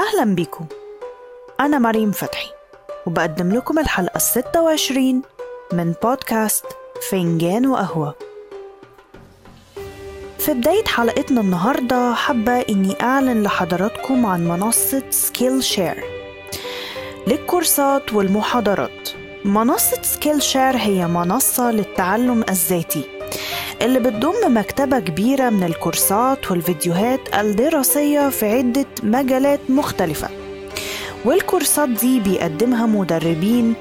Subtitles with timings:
[0.00, 0.66] أهلا بيكم
[1.60, 2.50] أنا مريم فتحي
[3.06, 5.22] وبقدم لكم الحلقة الستة وعشرين
[5.72, 6.64] من بودكاست
[7.10, 8.14] فنجان وقهوة.
[10.38, 16.04] في بداية حلقتنا النهاردة حابة إني أعلن لحضراتكم عن منصة Skillshare
[17.26, 19.08] للكورسات والمحاضرات.
[19.44, 23.19] منصة Skillshare هي منصة للتعلم الذاتي.
[23.82, 30.28] اللي بتضم مكتبة كبيرة من الكورسات والفيديوهات الدراسية في عدة مجالات مختلفة.
[31.24, 33.74] والكورسات دي بيقدمها مدربين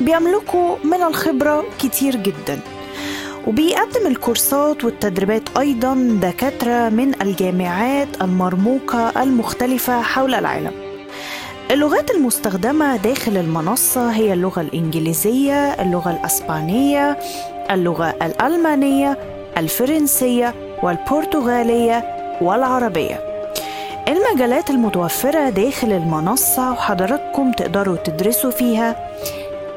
[0.00, 2.60] بيملكوا من الخبرة كتير جدا.
[3.46, 10.72] وبيقدم الكورسات والتدريبات أيضا دكاترة من الجامعات المرموقة المختلفة حول العالم.
[11.70, 17.18] اللغات المستخدمة داخل المنصة هي اللغة الإنجليزية، اللغة الأسبانية،
[17.70, 22.04] اللغة الألمانية، الفرنسية والبرتغالية
[22.40, 23.20] والعربية.
[24.08, 28.96] المجالات المتوفرة داخل المنصة وحضراتكم تقدروا تدرسوا فيها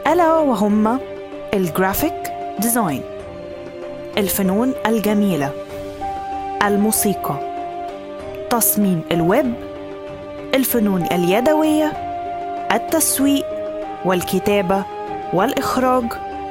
[0.08, 1.00] ألا وهم
[1.54, 3.02] ال graphic design
[4.18, 5.50] الفنون الجميلة
[6.66, 7.36] الموسيقى
[8.50, 9.54] تصميم الويب
[10.56, 11.92] الفنون اليدوية
[12.72, 13.46] التسويق
[14.06, 14.84] والكتابة
[15.34, 16.04] والإخراج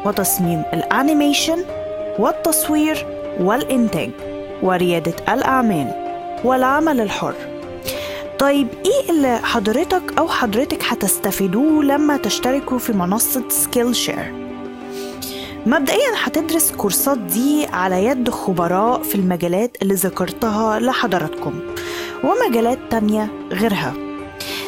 [0.04, 1.64] وتصميم ال animation
[2.18, 4.10] والتصوير والإنتاج
[4.62, 5.92] وريادة الأعمال
[6.44, 7.34] والعمل الحر.
[8.38, 14.32] طيب إيه اللي حضرتك أو حضرتك هتستفيدوه لما تشتركوا في منصة Skillshare
[15.66, 21.60] مبدئيا هتدرس كورسات دي على يد خبراء في المجالات اللي ذكرتها لحضراتكم
[22.24, 23.94] ومجالات تانية غيرها.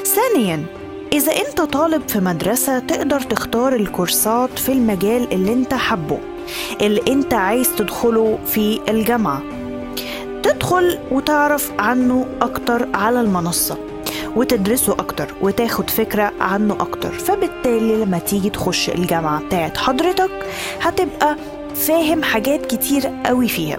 [0.05, 0.65] ثانيا
[1.13, 6.19] إذا أنت طالب في مدرسة تقدر تختار الكورسات في المجال اللي أنت حبه
[6.81, 9.43] اللي أنت عايز تدخله في الجامعة.
[10.43, 13.79] تدخل وتعرف عنه أكتر على المنصة
[14.37, 17.13] وتدرسه أكتر وتاخد فكرة عنه أكتر.
[17.13, 20.31] فبالتالي لما تيجي تخش الجامعة بتاعت حضرتك
[20.81, 21.37] هتبقى
[21.75, 23.79] فاهم حاجات كتير قوي فيها.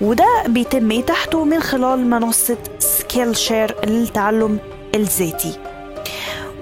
[0.00, 4.58] وده بيتم إتاحته من خلال منصة Skillshare للتعلم
[4.94, 5.52] الذاتي.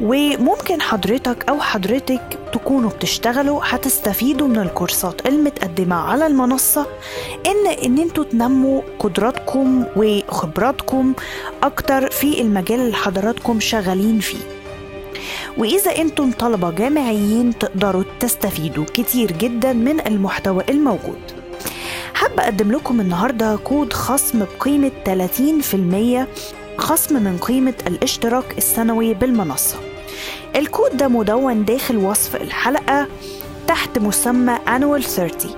[0.01, 6.87] وممكن حضرتك أو حضرتك تكونوا بتشتغلوا هتستفيدوا من الكورسات المتقدمة على المنصة
[7.47, 11.13] إن إن أنتوا تنموا قدراتكم وخبراتكم
[11.63, 14.39] أكتر في المجال اللي حضراتكم شغالين فيه.
[15.59, 21.21] وإذا أنتم طلبة جامعيين تقدروا تستفيدوا كتير جدا من المحتوى الموجود.
[22.15, 26.27] حابة أقدم لكم النهاردة كود خصم بقيمة 30%
[26.85, 29.77] خصم من قيمة الاشتراك السنوي بالمنصة.
[30.57, 33.07] الكود ده مدون داخل وصف الحلقة
[33.69, 35.51] تحت مسمى Annual 30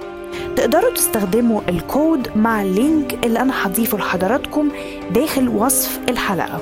[0.57, 4.69] تقدروا تستخدموا الكود مع اللينك اللي أنا هضيفه لحضراتكم
[5.11, 6.61] داخل وصف الحلقة.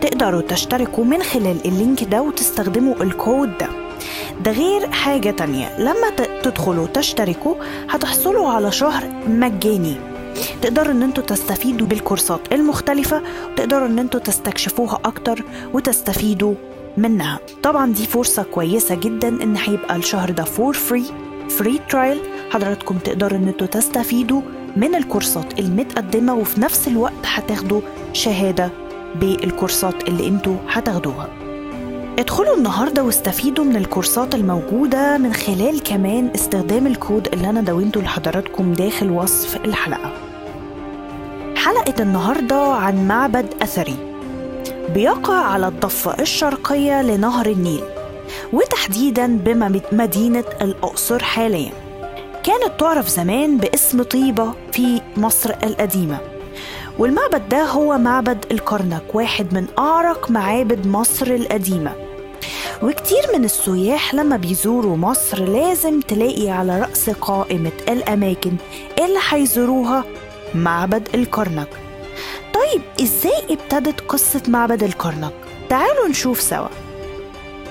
[0.00, 3.68] تقدروا تشتركوا من خلال اللينك ده وتستخدموا الكود ده.
[4.44, 5.78] ده غير حاجة تانية.
[5.78, 6.10] لما
[6.42, 7.54] تدخلوا تشتركوا
[7.90, 10.09] هتحصلوا على شهر مجاني.
[10.62, 16.54] تقدروا ان أنتوا تستفيدوا بالكورسات المختلفة وتقدروا ان أنتوا تستكشفوها أكتر وتستفيدوا
[16.96, 17.38] منها.
[17.62, 21.04] طبعا دي فرصة كويسة جدا ان هيبقى الشهر ده for free
[21.48, 22.18] free trial
[22.50, 24.42] حضراتكم تقدروا ان أنتوا تستفيدوا
[24.76, 27.80] من الكورسات المتقدمة وفي نفس الوقت هتاخدوا
[28.12, 28.70] شهادة
[29.20, 31.28] بالكورسات اللي أنتوا هتاخدوها.
[32.20, 38.72] ادخلوا النهاردة واستفيدوا من الكورسات الموجودة من خلال كمان استخدام الكود اللي أنا دونته لحضراتكم
[38.72, 40.12] داخل وصف الحلقة.
[41.56, 43.96] حلقة النهاردة عن معبد أثري.
[44.94, 47.84] بيقع على الضفة الشرقية لنهر النيل
[48.52, 51.72] وتحديدا بمدينة الأقصر حاليا.
[52.44, 56.18] كانت تعرف زمان باسم طيبة في مصر القديمة.
[56.98, 62.09] والمعبد ده هو معبد الكرنك واحد من أعرق معابد مصر القديمة.
[62.82, 68.52] وكتير من السياح لما بيزوروا مصر لازم تلاقي على رأس قائمة الأماكن
[68.98, 70.04] اللي هيزوروها
[70.54, 71.68] معبد الكرنك.
[72.54, 75.32] طيب إزاي ابتدت قصة معبد الكرنك؟
[75.68, 76.68] تعالوا نشوف سوا.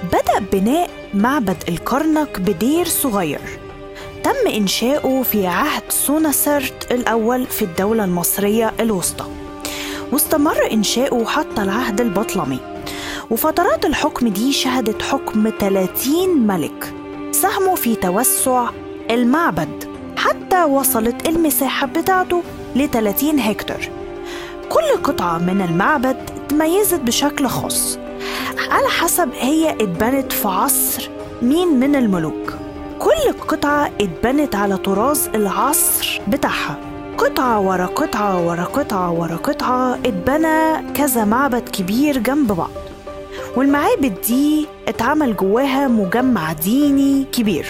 [0.03, 3.41] بدأ بناء معبد الكرنك بدير صغير.
[4.23, 9.25] تم إنشاؤه في عهد سوناسرت الأول في الدولة المصرية الوسطى.
[10.11, 12.69] واستمر إنشاؤه حتى العهد البطلمي.
[13.31, 16.93] وفترات الحكم دي شهدت حكم 30 ملك
[17.31, 18.69] ساهموا في توسع
[19.11, 22.43] المعبد حتى وصلت المساحة بتاعته
[22.75, 23.89] ل 30 هكتار.
[24.69, 26.17] كل قطعة من المعبد
[26.49, 27.99] تميزت بشكل خاص
[28.69, 31.09] على حسب هي اتبنت في عصر
[31.41, 32.53] مين من الملوك.
[32.99, 36.77] كل قطعة اتبنت على طراز العصر بتاعها.
[37.17, 42.69] قطعة ورا قطعة ورا قطعة ورا قطعة اتبنى كذا معبد كبير جنب بعض.
[43.55, 47.65] والمعابد دي اتعمل جواها مجمع ديني كبير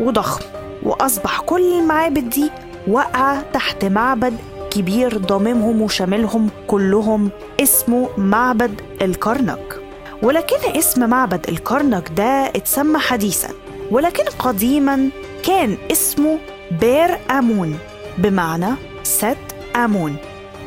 [0.00, 0.44] وضخم
[0.82, 2.50] وأصبح كل المعابد دي
[2.86, 4.36] واقعة تحت معبد
[4.70, 9.80] كبير ضاممهم وشاملهم كلهم اسمه معبد الكرنك.
[10.22, 13.48] ولكن اسم معبد الكرنك ده اتسمى حديثا
[13.90, 15.08] ولكن قديما
[15.46, 16.38] كان اسمه
[16.80, 17.78] بير أمون
[18.18, 19.36] بمعنى ست
[19.76, 20.16] أمون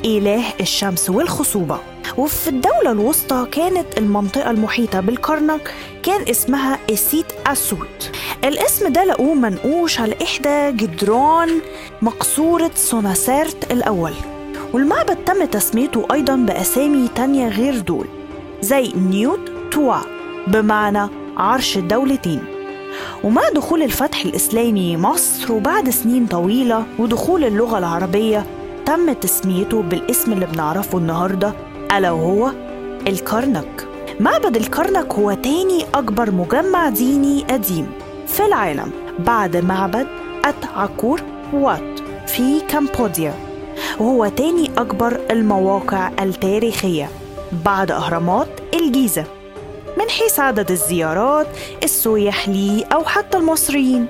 [0.06, 1.80] إله الشمس والخصوبة.
[2.18, 5.74] وفي الدولة الوسطى كانت المنطقة المحيطة بالكرنك
[6.04, 7.88] كان اسمها إسيت أسود.
[8.44, 11.50] الاسم ده لقوه منقوش على إحدى جدران
[12.02, 14.14] مقصورة سوناسيرت الأول.
[14.74, 18.08] والمعبد تم تسميته أيضا بأسامي تانية غير دول
[18.62, 19.40] زي نيوت
[19.72, 19.98] توا
[20.48, 22.44] بمعنى عرش الدولتين.
[23.24, 28.46] ومع دخول الفتح الإسلامي مصر وبعد سنين طويلة ودخول اللغة العربية
[28.86, 31.54] تم تسميته بالاسم اللي بنعرفه النهاردة
[31.92, 32.52] ألا وهو
[33.08, 33.88] الكرنك.
[34.20, 37.92] معبد الكرنك هو تاني أكبر مجمع ديني قديم
[38.28, 40.08] في العالم بعد معبد
[40.46, 41.22] أتعكور
[41.54, 43.34] وات في كامبوديا
[44.00, 47.10] وهو تاني أكبر المواقع التاريخية
[47.66, 49.24] بعد أهرامات الجيزة.
[49.98, 51.48] من حيث عدد الزيارات
[51.84, 54.08] السياح ليه أو حتى المصريين.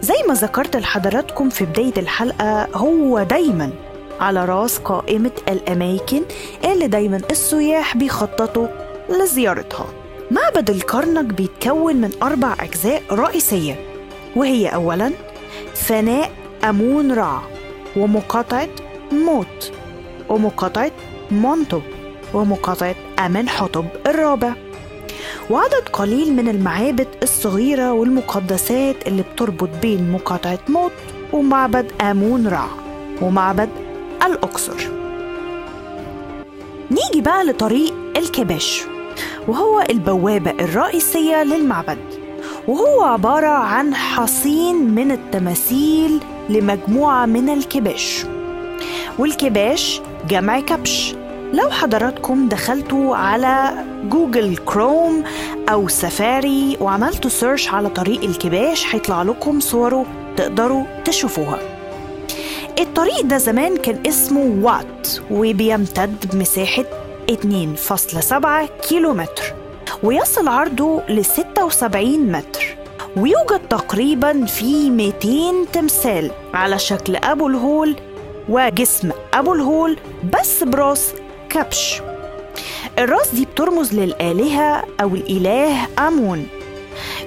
[0.00, 3.70] زي ما ذكرت لحضراتكم في بداية الحلقة هو دايما
[4.20, 6.22] على راس قائمة الأماكن
[6.64, 8.66] اللي دايما السياح بيخططوا
[9.08, 9.86] لزيارتها.
[10.30, 13.80] معبد الكرنك بيتكون من أربع أجزاء رئيسية
[14.36, 15.12] وهي أولا
[15.74, 16.30] فناء
[16.64, 17.42] أمون رع
[17.96, 18.68] ومقاطعة
[19.12, 19.72] موت
[20.28, 20.92] ومقاطعة
[21.30, 21.80] مونتو
[22.34, 22.94] ومقاطعة
[23.26, 24.52] أمن حطب الرابع.
[25.50, 30.92] وعدد قليل من المعابد الصغيرة والمقدسات اللي بتربط بين مقاطعة موت
[31.32, 32.66] ومعبد آمون رع
[33.22, 33.68] ومعبد
[34.26, 34.88] الأقصر.
[36.90, 38.82] نيجي بقى لطريق الكباش
[39.48, 41.98] وهو البوابة الرئيسية للمعبد
[42.68, 48.26] وهو عبارة عن صفين من التماثيل لمجموعة من الكباش.
[49.18, 51.14] والكباش جمع كبش.
[51.52, 55.24] لو حضراتكم دخلتوا على Google Chrome
[55.68, 60.06] أو سفاري وعملتوا search على طريق الكباش هيطلع لكم صوره
[60.36, 61.73] تقدروا تشوفوها.
[62.78, 66.84] الطريق ده زمان كان اسمه وات وبيمتد بمساحة
[67.30, 69.54] 2.7 كيلومتر
[70.02, 72.76] ويصل عرضه ل 76 متر
[73.16, 77.96] ويوجد تقريبا في 200 تمثال على شكل أبو الهول
[78.48, 79.96] وجسم أبو الهول
[80.40, 81.12] بس براس
[81.50, 82.02] كبش.
[82.98, 86.46] الراس دي بترمز للآلهة أو الإله أمون.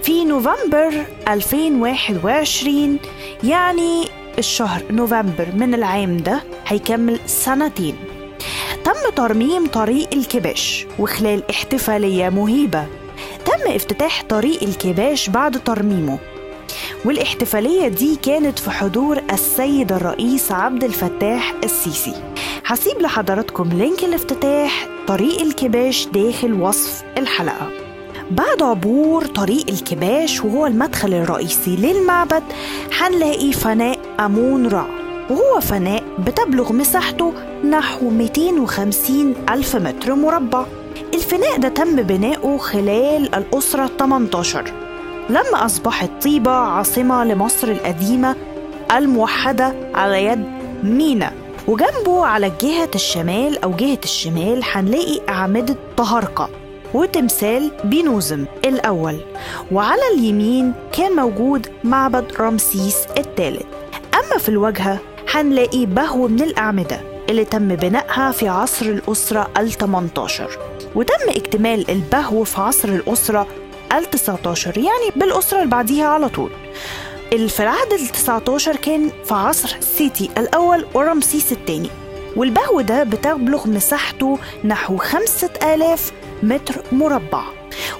[0.04, 2.98] في نوفمبر 2021
[3.44, 4.08] يعني
[4.40, 7.96] الشهر نوفمبر من العام ده هيكمل سنتين.
[8.84, 12.86] تم ترميم طريق الكباش وخلال احتفالية مهيبة
[13.46, 16.20] تم افتتاح طريق الكباش بعد ترميمه.
[17.06, 22.14] والاحتفالية دي كانت في حضور السيد الرئيس عبد الفتاح السيسي.
[22.66, 27.87] هسيب لحضراتكم لينك الافتتاح طريق الكباش داخل وصف الحلقة.
[28.32, 32.44] بعد عبور طريق الكباش وهو المدخل الرئيسي للمعبد
[33.00, 34.86] هنلاقي فناء أمون رع
[35.30, 37.34] وهو فناء بتبلغ مساحته
[37.70, 40.66] نحو 250 ألف متر مربع.
[41.14, 44.74] الفناء ده تم بناؤه خلال الأسرة 18
[45.30, 48.36] لما أصبحت طيبة عاصمة لمصر القديمة
[48.98, 50.44] الموحدة على يد
[50.84, 51.32] مينا.
[51.68, 56.50] وجنبه على جهة الشمال أو جهة الشمال هنلاقي أعمدة طهرقة.
[56.94, 59.18] وتمثال بينوزم الأول.
[59.72, 63.64] وعلى اليمين كان موجود معبد رمسيس الثالث.
[64.16, 65.00] أما في الواجهة
[65.34, 70.60] هنلاقي بهو من الأعمدة اللي تم بنائها في عصر الأسرة ال 18
[70.96, 73.48] وتم اكتمال البهو في عصر الأسرة
[73.94, 76.50] ال 19 يعني بالأسرة اللي بعديها على طول.
[77.32, 81.90] في العهد ال 19 كان في عصر سيتي الأول ورمسيس الثاني.
[82.36, 86.12] والبهو ده بتبلغ مساحته نحو 5000
[86.44, 87.42] متر مربع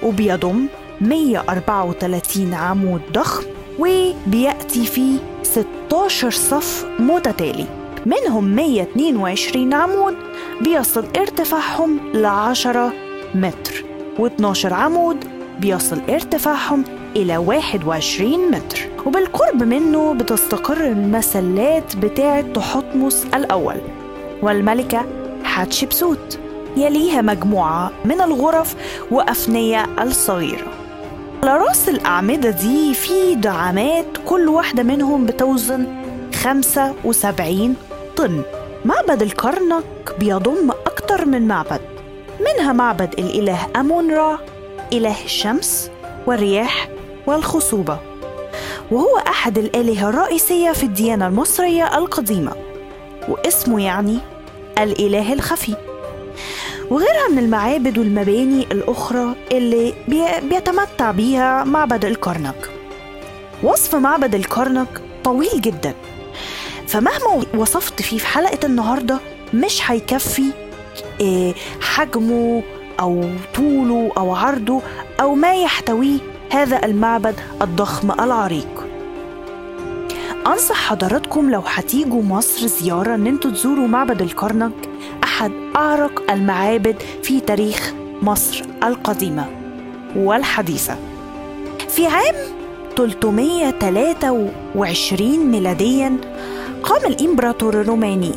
[0.02, 0.66] وبيضم
[1.00, 3.44] 134 عمود ضخم
[3.78, 7.66] وبيأتي فيه 16 صف متتالي.
[8.06, 10.14] منهم 122 عمود
[10.60, 12.92] بيصل ارتفاعهم ل 10
[13.34, 13.84] متر
[14.18, 15.16] و12 عمود
[15.60, 16.84] بيصل ارتفاعهم
[17.16, 18.78] إلى 21 متر.
[19.06, 23.76] وبالقرب منه بتستقر المسلات بتاعة تحتمس الأول.
[24.42, 25.04] والملكة
[25.44, 26.38] حتشبسوت.
[26.78, 28.74] يليها مجموعة من الغرف
[29.10, 30.66] وأفنية الصغيرة.
[31.42, 35.86] على رأس الأعمدة دي في دعامات كل واحدة منهم بتوزن
[36.34, 37.76] 75
[38.16, 38.42] طن.
[38.84, 39.84] معبد الكرنك
[40.18, 41.80] بيضم أكتر من معبد
[42.40, 44.38] منها معبد الإله أمون را
[44.92, 45.90] إله الشمس
[46.26, 46.88] والرياح
[47.26, 47.98] والخصوبة.
[48.90, 52.52] وهو أحد الآلهة الرئيسية في الديانة المصرية القديمة
[53.28, 54.18] واسمه يعني
[54.78, 55.74] الإله الخفي.
[56.90, 59.94] وغيرها من المعابد والمباني الأخرى اللي
[60.42, 62.70] بيتمتع بيها معبد الكرنك.
[63.62, 65.94] وصف معبد الكرنك طويل جدا.
[66.86, 69.18] فمهما وصفت فيه في حلقة النهاردة
[69.54, 70.42] مش هيكفي
[71.22, 72.62] آه، حجمه
[73.00, 74.82] أو طوله أو عرضه
[75.20, 76.18] أو ما يحتويه
[76.52, 78.86] هذا المعبد الضخم العريق.
[80.46, 84.87] أنصح حضراتكم لو هتيجوا مصر زيارة إن أنتوا تزوروا معبد الكرنك
[85.78, 89.46] أعرق المعابد في تاريخ مصر القديمة
[90.16, 90.96] والحديثة.
[91.88, 92.34] في عام
[92.96, 96.16] 323 ميلاديا
[96.82, 98.32] قام الإمبراطور الروماني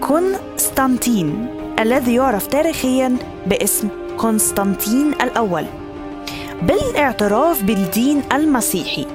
[0.00, 1.46] كونستانتين
[1.80, 3.88] الذي يعرف تاريخيا باسم
[4.18, 5.64] قسطنطين الأول
[6.62, 9.06] بالاعتراف بالدين المسيحي.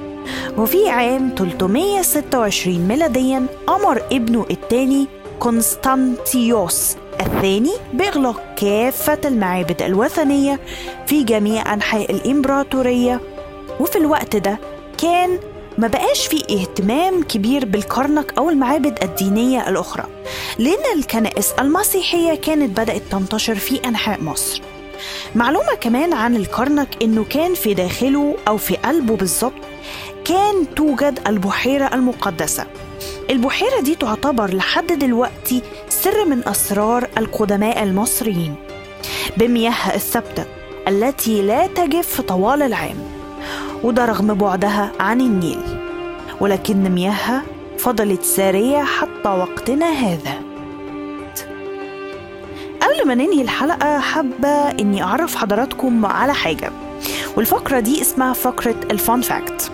[0.57, 5.07] وفي عام 326 ميلاديا أمر ابنه الثاني
[5.39, 10.59] قسطنطيوس الثاني بإغلاق كافة المعابد الوثنية
[11.07, 13.21] في جميع أنحاء الإمبراطورية.
[13.79, 14.59] وفي الوقت ده
[14.97, 15.39] كان
[15.77, 20.03] ما بقاش في اهتمام كبير بالكرنك أو المعابد الدينية الأخرى
[20.59, 24.61] لأن الكنائس المسيحية كانت بدأت تنتشر في أنحاء مصر.
[25.35, 29.53] معلومة كمان عن الكرنك إنه كان في داخله أو في قلبه بالظبط
[30.25, 32.65] كان توجد البحيرة المقدسة.
[33.31, 38.55] البحيرة دي تعتبر لحد دلوقتي سر من أسرار القدماء المصريين
[39.37, 40.45] بمياهها الثابتة
[40.87, 42.97] التي لا تجف طوال العام
[43.83, 45.59] وده رغم بعدها عن النيل
[46.39, 47.43] ولكن مياهها
[47.79, 50.33] فضلت سارية حتى وقتنا هذا.
[52.81, 56.71] قبل ما ننهي الحلقة حابة إني أعرف حضراتكم على حاجة
[57.37, 59.71] والفقرة دي اسمها فقرة الفان فاكت.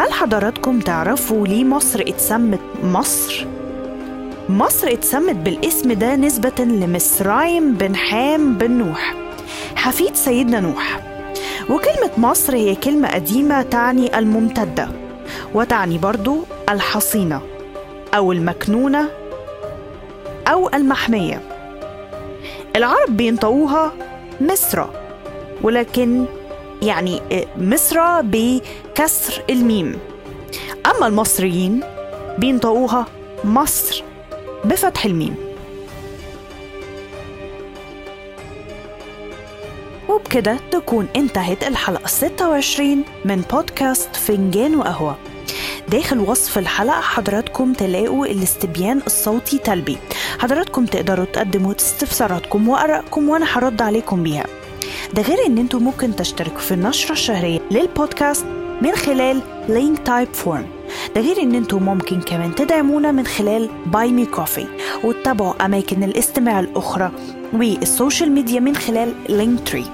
[0.00, 3.46] هل حضراتكم تعرفوا ليه مصر اتسمت مصر؟
[4.48, 9.14] مصر اتسمت بالاسم ده نسبة لمصرايم بن حام بن نوح
[9.76, 11.00] حفيد سيدنا نوح
[11.70, 14.88] وكلمة مصر هي كلمة قديمة تعني الممتدة
[15.54, 17.40] وتعني برضو الحصينة
[18.14, 19.08] أو المكنونة
[20.48, 21.40] أو المحمية
[22.76, 23.92] العرب بينطقوها
[24.40, 24.84] مصر
[25.62, 26.24] ولكن
[26.82, 27.22] يعني
[27.58, 29.98] مصر بكسر الميم.
[30.86, 31.80] أما المصريين
[32.38, 33.06] بينطقوها
[33.44, 34.04] مصر
[34.64, 35.34] بفتح الميم.
[40.08, 45.16] وبكده تكون انتهت الحلقة 26 من بودكاست فنجان وقهوة.
[45.88, 49.98] داخل وصف الحلقة حضراتكم تلاقوا الاستبيان الصوتي تلبي.
[50.38, 54.46] حضراتكم تقدروا تقدموا استفساراتكم وآرائكم وأنا هرد عليكم بيها.
[55.14, 58.44] ده غير إن أنتم ممكن تشتركوا في النشرة الشهرية للبودكاست
[58.82, 60.66] من خلال link Typeform
[61.14, 64.66] ده غير إن أنتم ممكن كمان تدعمونا من خلال Buy Me Coffee
[65.04, 67.10] وتتابعوا أماكن الاستماع الأخرى
[67.52, 69.84] وال social media من خلال Linktree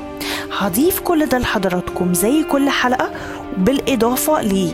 [0.58, 3.10] هضيف كل ده لحضراتكم زي كل حلقة
[3.58, 4.72] بالإضافة ل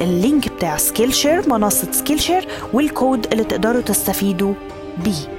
[0.00, 4.54] ال link بتاع Skillshare منصة Skillshare والكود اللي تقدروا تستفيدوا
[5.04, 5.33] بيه.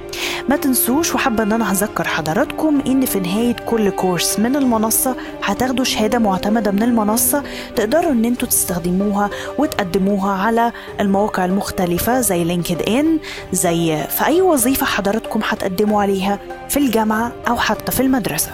[0.48, 5.84] ما تنسوش وحابة إن أنا هذكر حضراتكم إن في نهاية كل course من المنصة هتاخدوا
[5.84, 7.42] شهادة معتمدة من المنصة
[7.76, 13.18] تقدروا إن أنتوا تستخدموها وتقدموها على المواقع المختلفة زي LinkedIn
[13.52, 16.38] زي في أي وظيفة حضراتكم هتقدموا عليها
[16.68, 18.50] في الجامعة أو حتى في المدرسة.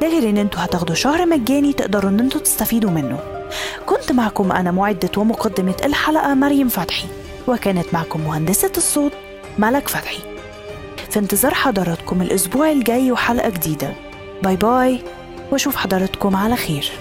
[0.00, 3.18] ده غير إن أنتوا هتاخدوا شهر مجاني تقدروا إن أنتوا تستفيدوا منه.
[3.86, 7.06] كنت معكم أنا معدة ومقدمة الحلقة مريم فتحي.
[7.48, 9.12] وكانت معكم مهندسة الصوت
[9.58, 10.22] ملك فتحي.
[11.10, 13.94] في انتظار حضراتكم الأسبوع الجاي وحلقة جديدة.
[14.42, 15.00] باي باي
[15.50, 16.92] وأشوف حضراتكم على خير.